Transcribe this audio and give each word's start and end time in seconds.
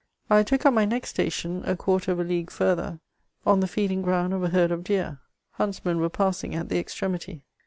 I 0.31 0.41
took 0.41 0.65
up 0.65 0.73
my 0.73 0.83
next 0.85 1.11
station, 1.11 1.61
a 1.63 1.75
quarter 1.75 2.11
of 2.11 2.19
a 2.19 2.23
league 2.23 2.49
further, 2.49 2.99
on 3.45 3.59
the 3.59 3.67
feeding 3.67 4.01
ground 4.01 4.33
of 4.33 4.43
a 4.43 4.49
herd 4.49 4.71
of 4.71 4.83
deer; 4.83 5.19
huntsmen 5.59 5.99
were 5.99 6.09
passing 6.09 6.55
at 6.55 6.69
the 6.69 6.79
extremity. 6.79 7.43